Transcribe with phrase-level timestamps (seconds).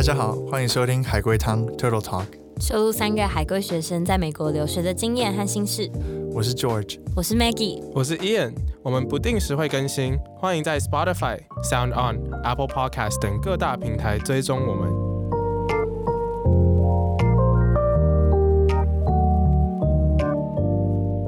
[0.00, 2.24] 大家好，欢迎收听海龟汤 Turtle Talk，
[2.58, 5.90] 收录三个海归学生在美国留学的经验和心事。
[6.32, 6.98] 我是 George。
[7.14, 11.38] 我是 Maggie，我是 Ian，我们不定时会更新，欢迎在 Spotify、
[11.70, 14.88] Sound On、Apple Podcast 等各大平台追踪我们。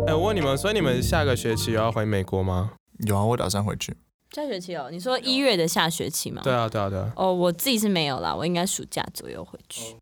[0.07, 2.71] 哎，我问你们，所以你们下个学期有要回美国吗？
[3.07, 3.95] 有啊，我打算回去。
[4.35, 6.41] 下学期哦，你说一月的下学期吗？
[6.43, 7.13] 对啊，对啊，对啊。
[7.17, 9.97] 哦，我自己是没有啦，我应该暑假左右回去。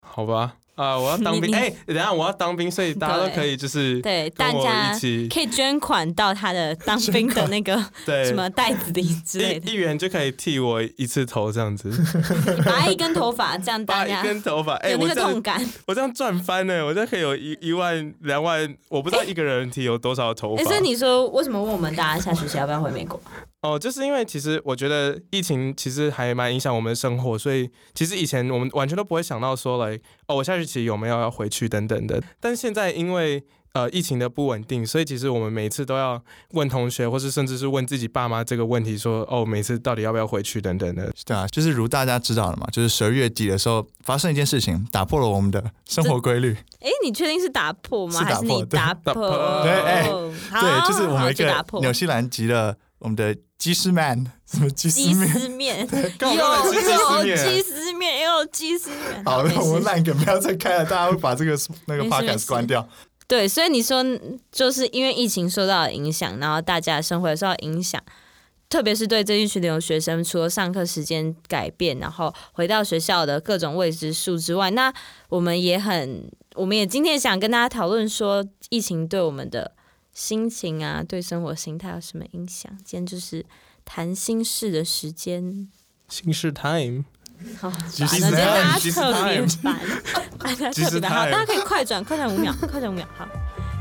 [0.00, 0.56] 好吧。
[0.76, 0.94] 啊！
[0.98, 4.92] 我要当兵，哎，等下我要当兵，所以大家都可以就是 对大家
[5.32, 7.82] 可以捐款到他的当兵的那个
[8.26, 11.90] 什么袋子里之类的，一元就可以剃我一次头这样子，
[12.62, 20.62] 拔一根头发这样，拔一根头发，哎，有那个痛感，我这样赚翻呢，我这可以有一一万两万，我不知道一个人剃有多少头发。
[20.62, 23.18] 所以你说为什么问我们大家下学期要不要回美国？
[23.62, 32.22] 哦，就是因为其实我觉得疫情其实还蛮影响我们的生活，所以其实以前我们完全都不会想到说来哦，我下学期有没有要回去等等的。
[32.38, 36.22] 但现在因为呃疫情的不稳定，所以其实我们每次都要
[36.52, 41.12] 问同学，或是甚至是问自己爸妈这个问题，说哦，每次到底要不要回去等等的。
[41.24, 46.56] 对啊，就是如大家知道了嘛，就是十二月底的时候发生一件事情，打破了我们的生活规律。
[46.80, 48.20] 哎，你确定是打破吗？
[48.20, 49.12] 还是你打破？
[49.64, 53.36] 对，哎，对，就是我们一个纽西兰籍的我们的。
[53.58, 55.88] 鸡丝面， 什么鸡丝面？
[56.20, 56.28] 有
[57.24, 59.24] 有鸡丝面，有鸡丝面。
[59.24, 62.86] 好了，我们烂梗不要再开了，大家会把这个那个 podcast 关掉。
[63.26, 64.04] 对，所以你说
[64.52, 68.00] 就是因为疫情受到影响，然后大家的生活受到影响，
[68.68, 74.92] 特别是对这一群留学生，除了上课时间改变，然后回到学校的各种未知数之外，那
[75.30, 79.72] 我们也很，我们也今天想跟大家讨论说，疫情对我们的。
[80.16, 82.72] 心情啊，对生活心态有什么影响？
[82.82, 83.44] 今天就是
[83.84, 85.68] 谈心事的时间，
[86.08, 87.04] 心事 time。
[87.60, 89.78] 好，今天 大家特别烦，
[90.38, 93.28] 大家特别的好，大家可以快转，快转五秒，快转五秒，好，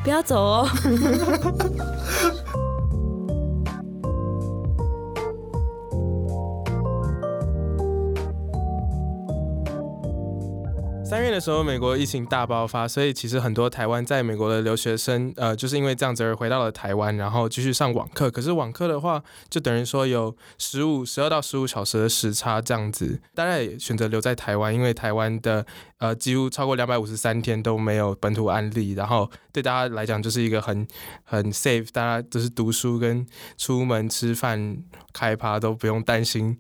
[0.04, 0.68] 不要走哦。
[11.16, 18.30] 三月的时候，美国疫情大爆发，所以其实很多台湾在美国的留学生，呃，就是因为这样子而回到了台湾，然后继续上网课。
[18.30, 25.66] 可是网课的话，就等于说有十五、十二到十五小时的时差这样子，大家选择留在台湾，因为台湾的
[26.00, 30.86] 呃几乎超过两百五十三天都没有本土案例，然后对大家来讲就是一个很
[31.24, 33.26] 很 safe，大家都是读书跟
[33.58, 34.80] 出门吃饭
[35.16, 36.58] 开趴都不用担心，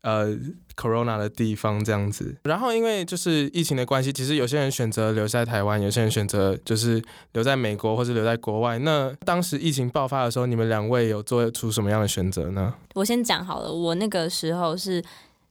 [0.00, 0.36] 呃。
[0.74, 7.00] Corona 的地方这样子，然后因为就是疫情的关系，其实有些人选择留在台湾，有些人选择就是
[7.32, 8.78] 留在美国或者留在国外。
[8.78, 12.72] 那当时疫情爆发的时候，你们两位有做出什么样的选择呢？
[12.94, 15.04] 我先讲好了，我那个时候是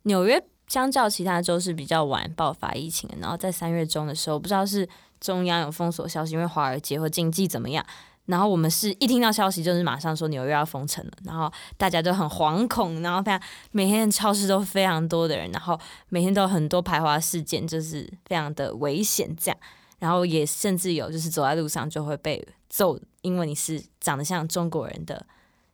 [0.03, 3.15] 纽约，相较其他州是比较晚爆发疫情的。
[3.19, 4.89] 然后在三月中的时候，不知道是
[5.19, 7.85] 中央有封锁消息，因为华尔街或经济怎么样。
[8.25, 15.77] 然后我们是一听到消息就是马上说纽约要封城了，然后大家都很惶恐，然后非常每天超市都非常多的人，然后
[16.09, 19.57] 每天都有很多排华事件，就是非常的危险这样。
[19.99, 25.25] 然后也甚至有就是走在路上就会被揍，因为你是长得像中国人的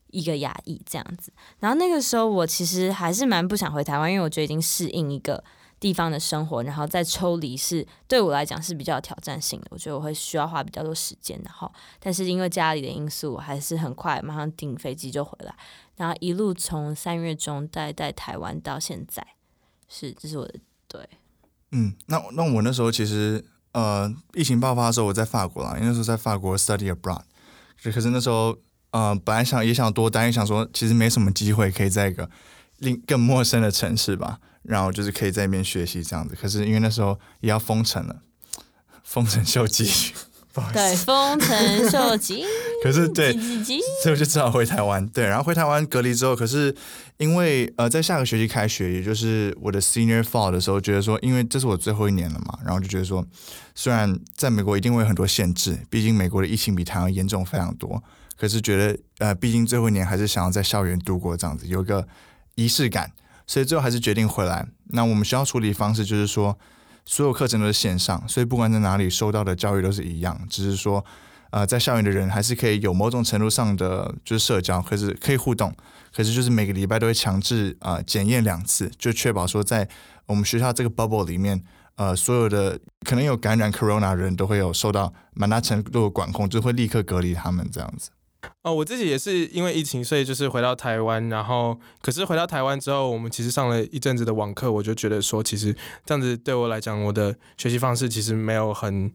[0.07, 1.31] 一个亚裔这样子。
[1.59, 5.43] 然后那个时候我其实还是蛮不想回台湾，因为我觉得已经适应一个。
[5.79, 9.67] 地方的生活，然后再抽离是对我来讲是比较挑战性的。
[9.69, 15.55] 我觉得我会需要花比较多时间，然后但是因为家里的因素，我还是很快马上订飞机就回来，
[15.95, 19.25] 然后一路从三月中待在台湾到现在，
[19.87, 20.55] 是这是我的
[20.87, 21.07] 对。
[21.71, 27.21] 嗯，那那我那时候其实呃疫情爆发的时候我在法国啦，因为那时候在法国 study abroad，
[27.83, 28.57] 可是那时候
[28.91, 32.27] 呃本来想也想多待，想说其实没什么机会可以在一个
[32.77, 34.39] 另更陌生的城市吧。
[34.67, 38.17] 然后就是可以在那边学习这样子，可是因为那时候也要封城了，
[39.01, 40.13] 封城秀吉，
[40.51, 42.43] 不好意思对，封城秀吉。
[42.83, 43.41] 可是对，所
[44.05, 45.07] 以我就只好回台湾。
[45.07, 46.75] 对，然后回台湾隔离之后，可是
[47.17, 53.25] 因为呃，在下个学期开学，也就是我的 senior fall 的时候，觉得说，因为这是我最后一年了嘛，然后就觉得说，
[53.73, 58.03] 虽然在美国一定会有很多限制，毕竟美国的疫情比台湾严重非常多，
[58.37, 62.07] 可是觉得呃，毕竟最后一年还是想要在校园度过这样子，有一个
[62.55, 63.11] 仪式感。
[63.47, 64.67] 所以最后还是决定回来。
[64.89, 66.57] 那我们学校处理方式就是说，
[67.05, 71.03] 所有课程都是线上，所以不管在哪里收到的教育都是一样，只是说，
[71.51, 75.73] 呃，在校园的人还是可以有某种程度上的就是社交，可是可以互动，
[76.13, 79.87] 可是就是每个礼拜都会强制啊检验两次，就确保说在
[80.25, 81.63] 我们学校这个 bubble 里面，
[81.95, 88.09] 呃，所有的可能有感染 corona 的人都会有受到蛮大程度的管控，就会立刻隔离他们这样子。
[88.67, 95.73] 哦，我自己也是因为疫情，所以就是回到台湾，然后可是回到台湾之后，我们其实上了一阵子的网课，我就觉得说，其实
[96.05, 99.09] 这样子对我来讲，我的学习方式其实没有很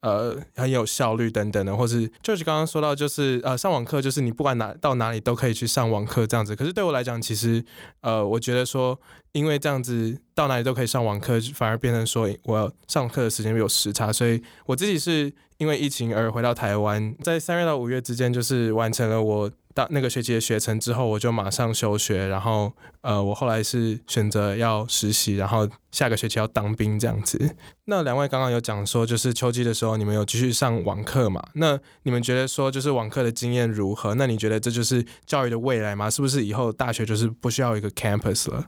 [0.00, 7.64] 呃很有效率等等的，或是就是刚刚说到，就是呃上网课就是你不管哪到哪里都可以去上网课这样子，可是对我来讲，其实
[8.00, 8.98] 呃我觉得说，
[9.30, 15.32] 因为这样子到哪里都可以上网课，反而变成说我上课的时间有时差，所以我自己是。
[15.58, 22.28] 因为疫情而回到台湾，在三月到五月之间，就是完成了我到那个学期的学程之后，我就马上休学。
[22.28, 22.72] 然后，
[23.02, 27.56] 呃，我后来是选择要实习，然后下个学期要当兵这样子。
[27.84, 31.46] 那两位刚刚有讲说，就是秋季的时候你们有继续上网课嘛？
[31.54, 34.14] 那你们觉得说，就是网课的经验如何？
[34.14, 36.08] 那你觉得这就是教育的未来吗？
[36.08, 38.64] 是不是以后大学就是不需要一个 campus 了？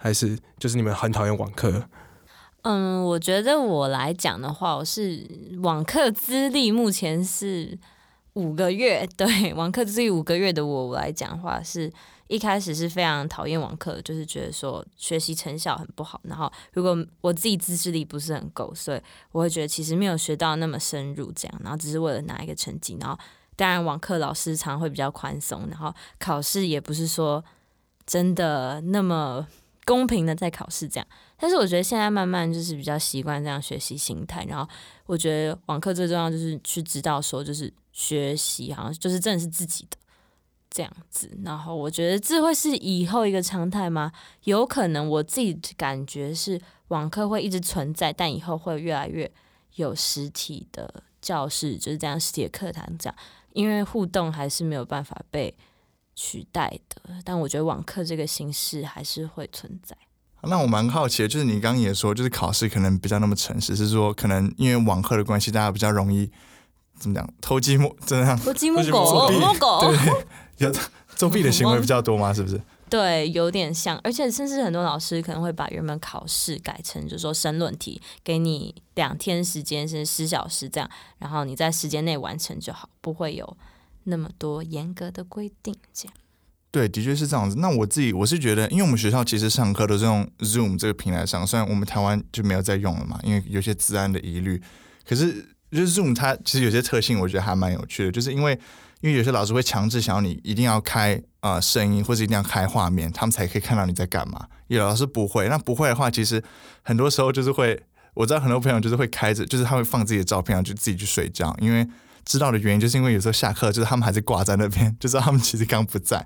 [0.00, 1.84] 还是就是你们很讨厌网课？
[2.62, 5.24] 嗯，我觉得我来讲的话，我是
[5.62, 7.78] 网课资历目前是
[8.34, 9.06] 五个月。
[9.16, 11.92] 对，网课资历五个月的我来讲话，是
[12.28, 16.20] 一开始是非常讨厌网课，就是觉得说学习成效很不好。
[16.24, 19.00] 然后如果我自己自制力不是很够，所以
[19.32, 22.96] 我会觉得其实没有学到那么深入，这样，然后只是为了拿一个成绩。
[23.00, 23.18] 然后
[23.56, 27.44] 当然网课老师常会比较宽松，然后考试也不是说
[28.06, 29.46] 真的那么
[29.88, 31.06] 公平的在考试这样。
[31.38, 34.70] 但是我觉得现在慢慢就是比较习惯这样学习心态，然后
[35.06, 39.96] 我觉得网课最重要就是去知道说，就是学习好像就是真的是自己的
[40.68, 41.30] 这样子。
[41.42, 44.12] 然后我觉得这会是以后一个常态吗？
[44.44, 49.30] 有可能我自己感觉是网课会一直存在，但以后会越来越
[49.76, 53.16] 有实体的教室，就是这样实体的课堂这样，
[53.54, 55.56] 因为互动还是没有办法被
[56.18, 57.00] 取代的。
[57.24, 59.96] 但我觉得网课这个形式还是会存在。
[60.42, 66.30] 那我蛮好奇的，就是你刚刚也说，就是考试可能比较那么诚实，是说可能因为网课的关系，大家比较容易
[66.98, 70.26] 怎么讲偷鸡摸，这样偷鸡摸狗，摸狗，对，
[70.58, 70.72] 有
[71.16, 72.32] 作弊的行为比较多吗？
[72.34, 72.60] 是不是？
[72.88, 80.88] 对，有点像，而且甚至很多老师可能会把原本考试改成，就是说申论题，给你两天时间，是十小时这样，
[81.18, 83.56] 然后你在时间内完成就好，不会有
[84.08, 86.14] 那么多严格的规定这样。
[86.70, 87.56] 对，的确是这样子。
[87.58, 94.60] 那我自己我是觉得，因为我们学校其实上课都是用 Zoom 这个平台上，虽然我们台湾就没有在用了嘛，因为有些治安的疑虑。
[95.06, 98.52] 可是就是 Zoom 它其实有些特性，我觉得还蛮有趣的，就是因为
[99.00, 104.46] 因为有些老师会强制想要你一定要开啊声音，或者一定要开画面，他们才可以看到你在干嘛。
[104.66, 106.42] 有老师不会，那不会的话，其实
[106.82, 107.82] 很多时候就是会，
[108.12, 111.88] 我知道很多朋友就是会开着，就是他会放自己的照片，然后就自己去睡觉，因为。
[112.28, 116.24] 知道的原因就是因为有时候下课就是他们还是挂在那边， 就知道他们其实刚不在。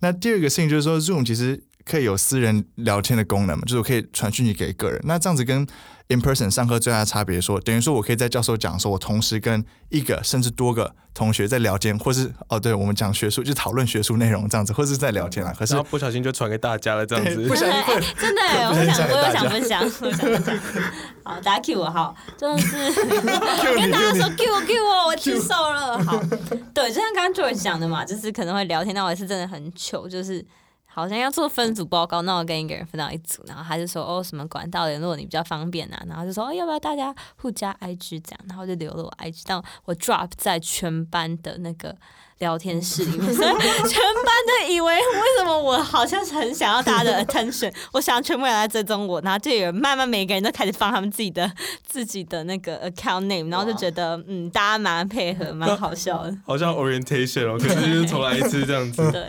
[0.00, 4.98] 那第二个事情就是说，Zoom 其实可以有私人聊天的功能嘛，就是我可以传讯息给个人。
[5.04, 5.66] 那这样子跟
[6.08, 15.54] In person 上课最大的差别，说等于说我可以在教授讲说，我同时跟一个甚至多个同学在聊天，或是哦，对我们讲学术就讨论学术内容这样子，或是在聊天啊。
[15.58, 17.48] 可是不小心就传给大家了，这样子。
[17.48, 20.58] 不小心 会真的，我想我有想分享，我想分享。
[21.24, 22.76] 好，大家 Q 我好，真的是。
[23.74, 26.02] 跟大家说 Q 我 Q 我，我 举手了。
[26.04, 26.20] 好，
[26.74, 30.44] 对，就像刚刚 Joy 讲的嘛，就是可能会聊天，但我也是真的很糗，就是。
[30.94, 41.96] 好像要做分组报告，那我跟一个人分到一组，然后他就说哦什么管道联络你比较方便啊，然后就说哦要不要大家互加 IG 这样，然后就留了我 IG，但我 drop 在全班的那个
[42.38, 43.48] 聊天室里面，所以
[43.88, 45.02] 全班都以为为
[45.38, 51.50] 什么我好像是很想要大家的 attention，我想全部人来追踪我，然后就有人慢慢每个人都开始放他们自己的
[51.86, 59.26] 自己的那个 account name，然后就觉得嗯大家蛮配合，蛮好笑的， 好像 orientation 哦，可是就是重来一次这样子，对。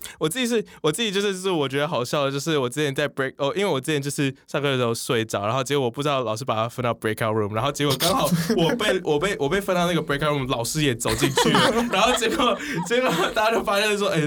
[0.18, 14.20] 我自己是，我自己就是就，是我觉得好笑的，就是我之前在 break 哦，因为我之前就是上课的时候睡着，然后结果我不知道老师把他分到 breakout room，然后结果刚好 我被我被我被分到那个 breakout room，老师也走进去了， 然后结果结果大家就发现说，哎，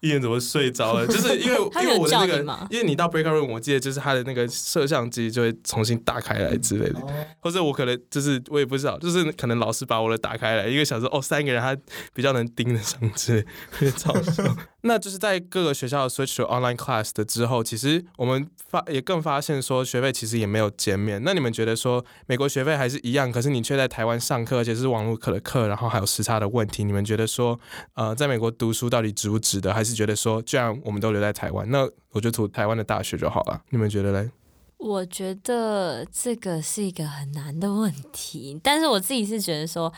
[0.00, 1.06] 一人怎么睡着了？
[1.06, 7.00] 就是因为因为我的那个，因为你到 breakout room，我记得就是他的那个摄像机就会重新打开来之类的，
[7.40, 11.76] 或者我可能就是我也不知道，就是可能老师把我的打开来，因为小时哦，三个人他
[12.14, 13.44] 比较能盯得上之
[13.80, 14.42] 类，超笑。
[14.86, 21.22] 那就是在各个学校 switch to online class 的之后，其实我们发也更发现说学费其实也没有减免。
[21.24, 27.58] 那你们觉得说美国学费还是一样，可是你却在台湾上课，而且是网络课的课，然后还有时差的问题，你们觉得说
[27.94, 29.74] 呃在美国读书到底值不值得？
[29.74, 33.60] 还是觉得说既然我们都留在台湾，那我就读台湾的大学就好了？
[33.70, 34.30] 你们觉得嘞？
[34.78, 39.92] 我觉得这个是一个很难的问题，但是我自己是觉得说。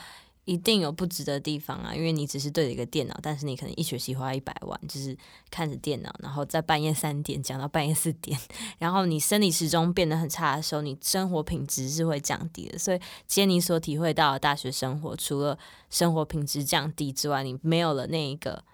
[0.49, 5.15] 一定有不值的地方啊，因为你只是对着一个电脑，但是你可能一学期花一百万，就是
[5.51, 8.41] 看着电脑，然后在半夜三点讲到半夜四点，
[8.81, 12.79] 然后你生理时钟变得很差的时候，你生活品质是会降低的。
[12.79, 15.59] 所以，今天你所体会到的大学生活，除了
[15.91, 18.65] 生活品质降低之外，你没有了那一个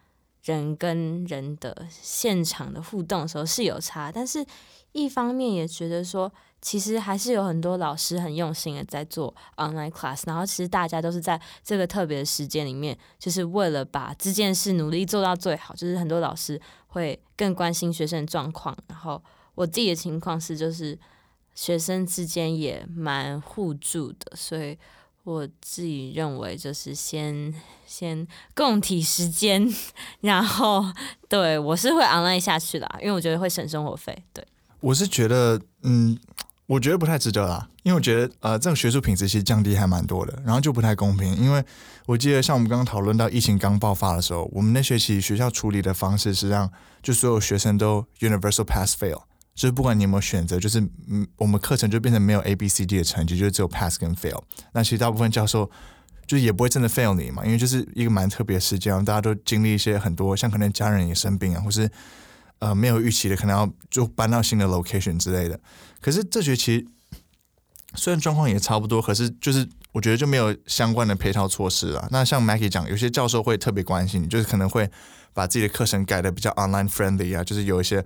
[0.44, 4.46] 人跟人的现场的互动的时候是有差，但是
[4.92, 6.32] 一方面也觉得说。
[6.64, 15.74] 其实还是有很多老师很用心的在做 online class，然后其实大家都是在这个特别的时间里面，就是为了把这件事努力做到最好。
[15.74, 19.22] 就是很多老师会更关心学生的状况，然后
[19.54, 20.98] 我自己的情况是，就是
[21.54, 24.78] 学生之间也蛮互助的，所以
[25.24, 27.54] 我自己认为就是先
[27.84, 29.68] 先共体时间，
[30.22, 30.82] 然后
[31.28, 34.24] 对我是会 online 下去啦，因为我觉得会省生活费。
[34.32, 34.42] 对，
[34.80, 36.18] 我是觉得嗯。
[36.66, 41.36] 我觉得不太值得啦，因为我觉得呃，这种学术品质其实降低还蛮多的，然后就不太公平。
[41.36, 41.62] 因为
[42.06, 46.70] 我记得像我们刚刚讨论到疫情刚爆发的时候，我们那学期学校处理的方式是让
[47.02, 49.20] 就所有学生都 universal pass fail，
[49.54, 54.40] 就是不管你有没有选择，就是嗯，我们课程就变成没有 A B C D 的成绩，就是只有 pass 跟 fail。
[54.72, 55.70] 那其实大部分教授
[56.26, 61.90] 就也不会真的 fail 你嘛，因为就是一个蛮特别的时间，大家都经历一些很多，像可能家人也生病啊，或是。
[62.60, 65.60] 呃，没有预期的，可能要就搬到新的 location 之类的。
[66.00, 66.86] 可是这学期
[67.94, 72.08] 虽然状况也差不多，可是就是我觉得就没有相关的配套措施啊。
[72.10, 74.90] 那像 Maggie 讲，有些教授会特别关心，就是可能会
[75.32, 78.02] 把自己的课程改的比较 online friendly 啊，就是有一些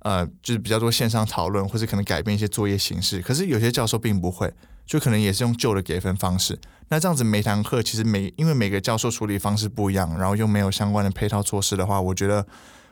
[0.00, 3.20] 呃，就是比较多线上讨论，或者可能改变一些作业形式。
[3.20, 4.52] 可是有些教授并不会，
[4.86, 6.58] 就可能也是用旧的给分方式。
[6.88, 12.46] 那这样子每堂课其实每因为每个教授处理方式不一样，然后又没有相关的配套措施的话，我觉得。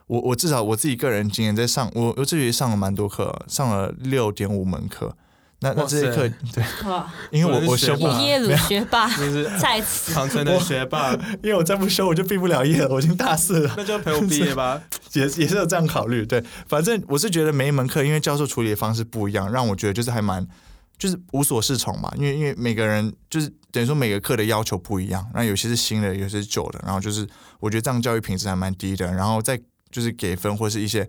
[0.06, 5.16] 我我至少我自己个人经验在上，我我这学期上了蛮多课，上了六点五门课。
[5.60, 6.62] 那那这些课对，
[7.32, 13.74] 因为我我修不耶鲁学霸 就是在此，长春的学霸， 因为我再不修我就毕不了业了，我已经大四了。
[13.74, 14.82] 那就陪我毕业吧，
[15.14, 16.26] 也也是有这样考虑。
[16.26, 20.46] 对，反正我是觉得每一门课因为教授处理的方式不一样，让我觉得就是还蛮
[20.98, 22.12] 就是无所适从嘛。
[22.16, 27.26] 因为因为每个人就是等于说每个课的要求不一样，然后有些是新的，有些是旧的，然后就是
[27.60, 29.10] 我觉得这样教育品质还蛮低的。
[29.10, 29.58] 然后在
[29.96, 31.08] 就是给分或是一些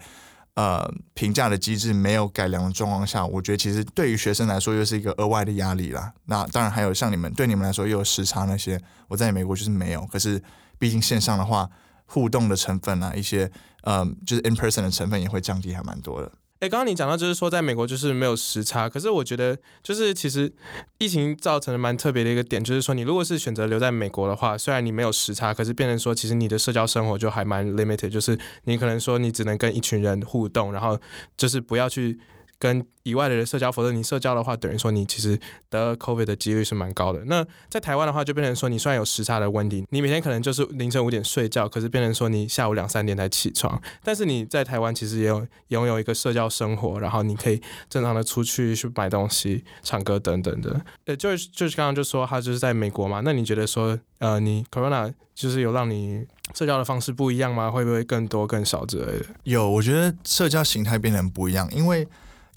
[0.54, 6.14] 呃评价的机制没有改良的状况下，我觉得其实对于学生来说又是一个额外的压力啦。
[6.28, 10.06] 那当然还有像你们对你们来说又有时差那些，我在美国就是没有。
[10.06, 10.42] 可是
[10.80, 11.70] 毕竟线上的话，
[12.06, 13.52] 互动的成分啊，一些
[13.82, 16.32] 呃就是 in person 的成分也会降低还蛮多的。
[16.60, 20.52] 哎，刚刚你讲到就是说，在美国就是没有时差，可是我觉得就是其实
[20.98, 31.00] 疫情造成的蛮特别的一个点，就是说你如果是选择留在美国的话，虽然你没有时差，可是变成说其实你的社交生活就还蛮 limited，就是你可能说你只能跟一群人互动，然后
[31.38, 32.20] 就是不要去。
[32.60, 37.24] 跟以外的人社交，否则你社交的话，等于说你其实得 COVID 的几率是蛮高的。
[37.26, 43.80] 那在台湾的话，就变成说你虽然有时差的问题，你每天可能就是凌晨五点睡觉，可是变成说你下午两三点才起床。
[44.04, 50.82] 但是你在台湾其实也有拥有一个社交生活，然后你可以正常的出去去买东西、唱歌等等的。
[51.06, 57.70] 呃，就是就是刚刚就说他就是在美国嘛，那你觉得说呃，你 Corona 就是有让你社交的方式不一样吗？
[57.70, 59.26] 会不会更多更少之类的？
[59.44, 62.06] 有，我觉得社交形态变得不一样，因为。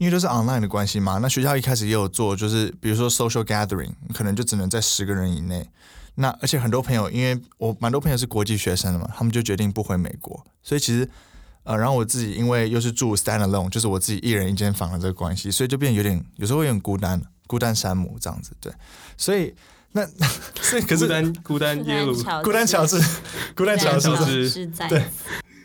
[0.01, 5.69] 因为都是 online 的关系嘛，那学校一开始也有做，就是比如说 social gathering，可能就只能在十个人以内。
[6.15, 10.43] 那而且很多朋友，因为我蛮多朋友是国际学生的嘛，他们就决定不回美国。
[10.63, 11.07] 所以其实，
[11.65, 18.53] 呃，然后我自己因为又是住 stand alone，就是我自己一人一间房的这个关系，所以就变有点有时候会有点孤单，孤单山姆这样子。
[18.59, 18.73] 对，
[19.19, 19.55] 所以
[19.93, 20.07] 那
[20.63, 22.99] 所以可是孤单孤单耶鲁，孤单乔治，
[23.55, 25.05] 孤单乔治对，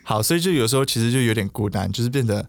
[0.03, 2.45] 好，所以就有时候其实就有点孤单，就是变得。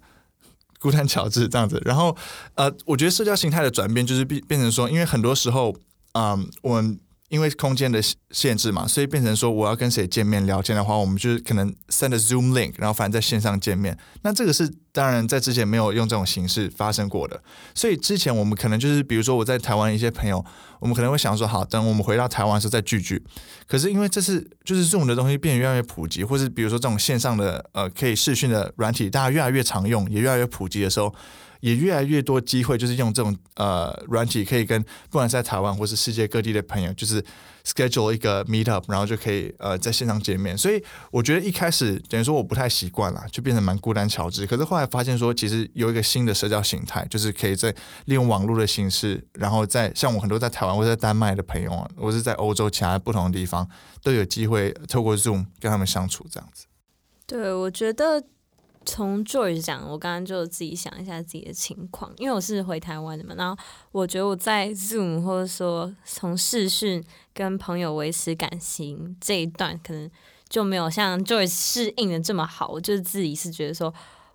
[0.87, 2.17] 孤单乔治这样子，然后
[2.55, 5.75] 呃，我觉得社交形态的转变就是变变成说，因为很多时候，
[6.13, 7.01] 嗯，我们。
[7.29, 13.97] 因为空间的限制嘛，所以变成说我要跟谁见面聊天的话，我们就是可能 send a Zoom link，然后反正在线上见面。
[14.23, 17.43] 那这个是当然在之前没有用这种形式发生过的。
[17.75, 20.45] 所以之前我们可能就是比如说我在台湾一些朋友，
[20.79, 23.23] 我们可能会想说好，等我们回到台湾的时候再聚聚。
[23.67, 31.13] 可是因为这次就是 Zoom 的东西变得越来越普及，或是比如说这种线上的呃可以视讯的软体，大家越来越常用，也越来越普及的时候。
[31.61, 37.25] 也越来越多机会，就是用这种呃软体，可以跟不管是在台湾或是世界各地的朋友，就是
[37.65, 40.57] schedule 一个 meet up，然后就可以呃在线上见面。
[40.57, 44.47] 所以我觉得一开始等于说我不太习惯了，就变得蛮孤单乔治。
[44.47, 53.69] 可是后来发现说，其实有一个新的社交形态，就是可以在利用网络的形式，然后在像我很多在台湾或者在丹麦的朋友啊，或是在欧洲其他不同的地方，
[54.03, 56.67] 都有机会透过 Zoom 跟他们相处这样子。
[57.27, 58.23] 对，我觉得。
[58.87, 70.09] 从 George 讲，我刚刚就自己想一下自己的情况，因为我是回台湾的嘛，然后我觉得我在 Zoom 或者说从视讯跟朋友维持感情这一段，可能
[70.49, 72.69] 就没有像 George 适应的这么好。
[72.69, 73.93] 我就是自己是觉得说，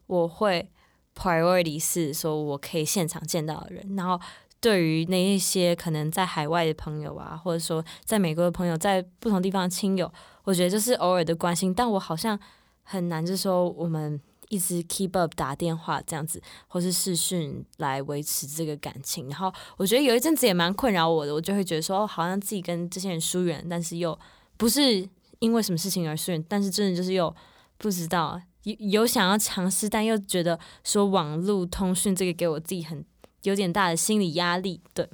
[0.07, 0.69] 我会
[1.15, 4.19] priority 是说我可以现场见到的人，然后
[4.59, 10.11] 对于那一些可能在海外的朋友啊，或者说在美国的朋友，在不同地方亲友，
[10.43, 12.37] 我觉得就是偶尔的关心，但我好像
[12.83, 14.19] 很难，就是说我们。
[14.51, 19.29] 一直 keep up 打电话这样子，或是视讯来维持这个感情。
[19.29, 24.17] 然后我觉得有一阵子也蛮困扰我的，我就会觉得说，好像自己跟这些人疏远，但是又
[24.57, 25.07] 不是
[25.39, 27.33] 因为什么事情而疏远，但是真的就是又
[27.77, 33.05] 不知道有有想要尝试，但又觉得说网络通讯这个给我自己很
[33.43, 34.81] 有点大的心理压力。
[34.93, 35.09] 对，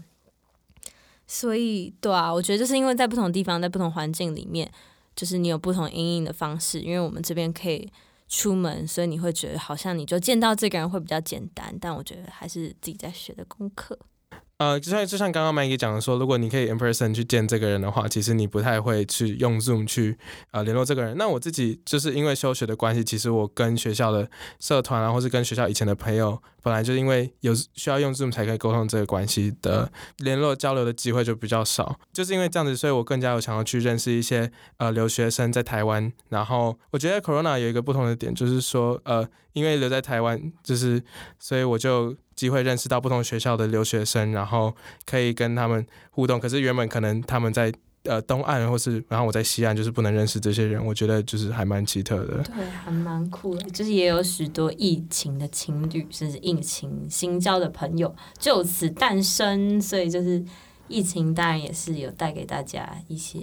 [1.27, 4.71] 所以对啊，我觉得就是因为在不同地方，在不同环境里面，
[5.15, 7.87] 就是你有不同阴影的方式，因为我们这边可以。
[8.27, 13.97] 出门，所以你会觉得好像你就见到这个人会比较简单，但我觉得还是自己在学的功课。
[14.57, 20.17] 呃，就像就像刚刚 Maggie 讲的说，如果你可以 in person 去见这个人的话，其实你不太会去用 Zoom 去
[20.49, 21.15] 呃联络这个人。
[21.15, 24.27] 那我自己就是因为休学的关系，其实我跟学校的
[24.59, 31.99] 社团啊，或是跟学校以前的朋友，本来就因为有需要用 Zoom 才可以沟通这个关系的联络交流的机会就比较少。
[32.11, 36.11] 就是因为这样子，所以我更加有想要去认识一些呃留学生在台湾。
[36.29, 41.03] 然后我觉得 Corona 有一个不同的点，就是说呃，因为留在台湾，就是
[41.37, 42.15] 所以我就。
[42.37, 44.73] 机会认识到不同学校的留学生，然后
[45.05, 46.39] 可以跟他们互动。
[46.39, 50.81] 可是原本可能他们在呃东岸，或是然后我在西岸，就是不能认识这些人。
[50.85, 52.37] 我觉得就是还蛮奇特的。
[52.55, 53.69] 对，还蛮酷的。
[53.71, 59.81] 就是也有许多疫情的情侣，甚至疫情新交的朋友就此诞生。
[59.81, 60.41] 所以就是
[60.87, 63.39] 疫情当然也是有带给大家一些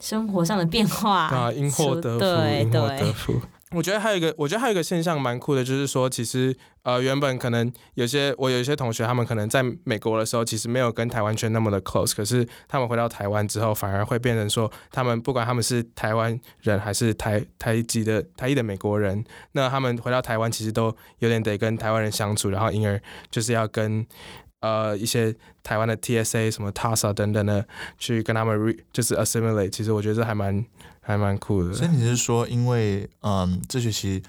[0.00, 2.24] 生活上的变化啊，因祸得福，
[2.60, 3.40] 因祸得福。
[3.74, 23.00] 我觉得还有一个，我觉得还有一个现象蛮酷的，就是说，其实呃，原本可能有些我有一些同学，他们可能在美国的时候，其实没有跟台湾圈那么的 close，可是他们回到台湾之后，反而会变成说，他们不管他们是台湾人还是台台籍的台裔的美国人，那他们回到台湾，其实都有点得跟台湾人相处，然后因而
[23.30, 24.06] 就是要跟
[24.60, 27.66] 呃一些台湾的 TSA 什么 TASA 等等的
[27.98, 30.64] 去跟他们 re 就是 assimilate，其实我觉得这还蛮。
[31.04, 34.22] 还蛮酷的，所以你是说，因为嗯，这学期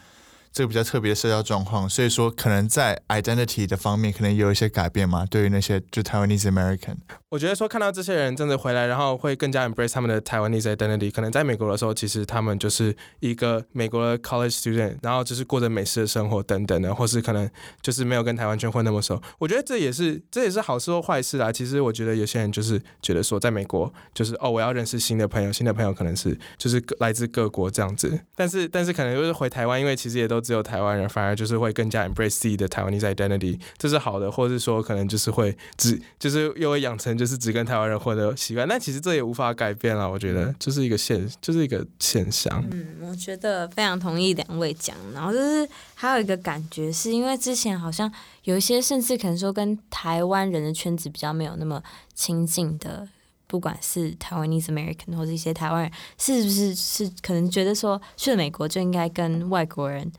[0.56, 5.26] 这个比较特别的社交状况，所以说可能在 identity 的方面，可能有一些改变嘛？
[5.30, 6.96] 对于那些就 Taiwanese American，
[7.28, 11.12] 我觉得说看到这些人真的回来，然后会更加 embrace 他们的 Taiwanese identity。
[11.12, 17.50] 可能在美国的时候，其实他们就是一个美国的 college student，然后就是过着美式的生活等等的，或是可能
[17.82, 19.22] 就是没有跟台湾圈混那么熟。
[19.40, 21.52] 我觉得这也是这也是好事或坏事啊。
[21.52, 26.38] 其实我觉得有些人就是觉得说，在美国就是哦，我要认识新的朋友，新的朋友可能是。
[26.58, 42.64] 就是来自各国这样子，但是但是可能就是回台湾，因为其实也都只有台湾人，反而就是会更加 embrace 自己的台湾 identity，这是好的，或者是说可能就是会只就是又会养成就是只跟台湾人混的习惯，但其实这也无法改变了，我觉得就是一个现就是一个现象。
[42.72, 48.12] 嗯，我觉得非常同意两位讲，然后就是还有一个感觉是因为之前好像
[48.44, 51.82] 有一些甚至可能说跟台湾人的圈子比较没有那么
[52.14, 53.08] 亲近的。
[53.48, 60.12] 不管是台湾 Chinese American 或者一些台湾人，是不是是可能觉得说去了美国就应该跟外国人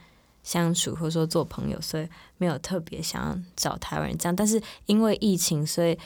[0.47, 4.35] 相处，或者说做朋友，所以没有特别想找台湾人这样。
[4.35, 5.99] 但是因为疫情，所以。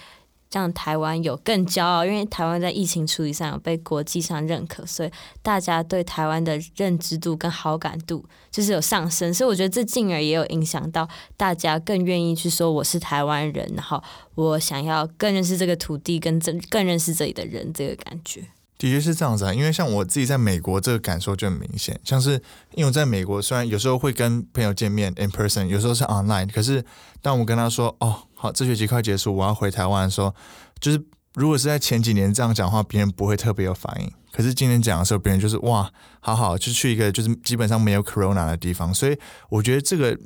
[0.52, 5.10] 让台湾有更骄傲，因为台湾在疫情处理上有被国际上认可，所以
[5.42, 14.02] 大家对台湾的认知度跟好感度就是有上升，所以我觉得这进而也有影响到大家更愿意去说我是台湾人，然后
[14.34, 18.44] 我想要更认识这个土地，跟更更认识这里的人，这个感觉。
[18.80, 22.00] 的确是这样子啊，因为像我自己在美国，这个感受就很明显。
[22.02, 22.30] 像是
[22.72, 26.82] 因为我在美国，虽然有时候会跟朋友见面 in person，有时候是 online，可是
[27.20, 30.34] 当我跟他说哦，好，这学期快结束，我要回台湾的时候，
[30.80, 34.10] 就是如果是在前几年这样讲话，别人不会特别有反应。
[34.32, 39.14] 可是今天讲的时候，别人就是哇，好好，就去一个就是基本上没有 corona 的地方，所以
[39.50, 40.18] 我觉得这个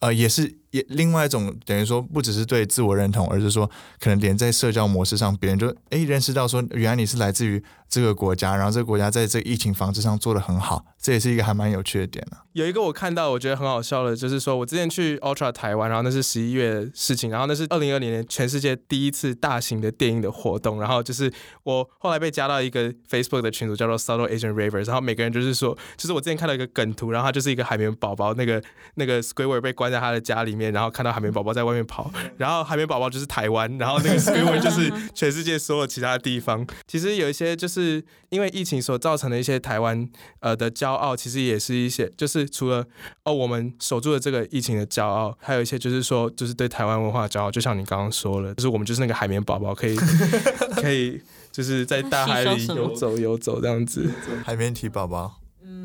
[0.00, 0.61] 呃也是。
[0.72, 12.38] 也另外一种等于说，不只是对自我认同，而是说，可能连在社交模式上，别人就哎认识到说，原来你是来自于这个国家，然后这个国家在这个疫情防治上做的很好，这也是一个还蛮有趣的点呢。
[12.54, 21.30] 有一个我看到我觉得很好笑的，就是说我之前去 Ultra 台湾，然后那是十一月的事情，然后那是二零二零年全世界第一次大型的电影的活动，然后就是
[21.64, 28.62] 我后来被加到一个 Facebook 的群组，叫做 Subtle Asian Ravers，然后每个人就是说，就是我之前看到一个梗图，然后他就是一个海绵宝宝，那个
[28.94, 30.61] 那个 Squidward 被关在他的家里面。
[30.62, 36.66] 面，然后看到海绵宝宝在外面跑，然后海绵宝宝就是台湾，然后那个 Squidward 就是 全世界所有其他地方。
[36.86, 40.08] 其实有一些就是因为疫情所造成的一些台湾
[40.40, 42.86] 呃的骄傲，其实也是一些就是除了
[43.24, 49.96] 哦我们守住了这个疫情的骄傲，还有一些就是说就是对台湾文化的骄傲，就像你刚刚说了，就是我们就是那个海绵宝宝，可以
[50.80, 51.20] 可以
[51.50, 54.08] 就是在大海里游走游走这样子。
[54.44, 55.40] 海绵体宝宝，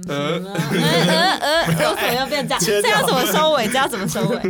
[0.07, 2.63] 呃呃呃，有什么要变这样？
[2.63, 3.67] 这要怎么收尾？
[3.67, 4.41] 这要怎么收尾？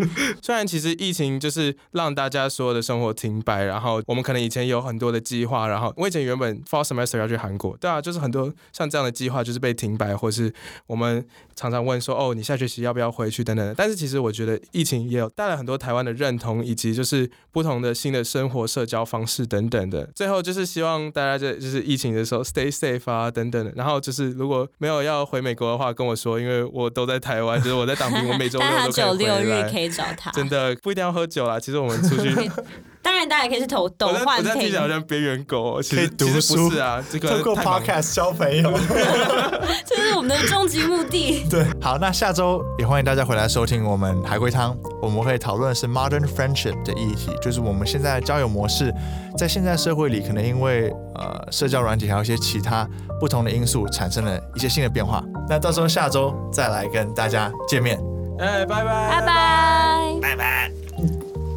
[0.42, 10.54] 虽然其实疫情就是让大家所有的生活停摆，然后我们可能以前有很多的计划，然后我以前原本 fall semester 要去韩国，对啊，就是很多像这样的计划就是被停摆，或是
[10.88, 13.74] 我们常常问说，哦，你下学期要不要回去等等的。
[13.76, 20.08] 但是其实我觉得疫情也有带来很多台湾的认同，以及就是不同的新的生活社交方式等等的。
[20.16, 23.72] 最后就是希望大家在就是疫情的时候 stay safe 啊等等的。
[23.76, 29.62] 然后就是如果没有要回美国的话，跟我说，因为我都在台湾，就是我在当兵，我每周六都可以回来。
[29.70, 30.30] 日可以找他。
[30.32, 32.52] 真的不一定要喝酒啦，其实我们出去，
[33.08, 38.70] 当然，大家也可以是投斗我在换听我在听起来好像边缘狗可以实其实读书不是啊，这个透过 podcast 交朋友。
[39.88, 41.46] 这是我们的终极目的。
[41.50, 48.94] 对，好，那下周也欢迎大家回来收听我们海龟汤，我们会讨论的是 modern friendship 的议题，就是我们现在的交友模式，
[49.38, 52.86] 在现在社会里，可能因为呃社交软体还有一些其他
[53.22, 55.24] 不同的因素，产生了一些新的变化。
[55.48, 57.98] 那到时候下周再来跟大家见面。
[58.38, 60.20] 哎，拜拜，拜拜。
[60.22, 60.72] 拜拜，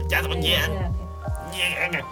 [0.08, 0.60] 家怎么念？
[1.50, 2.04] 对念